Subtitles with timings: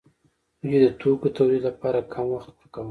[0.61, 2.79] دوی د توکو تولید لپاره کم وخت ورکاوه.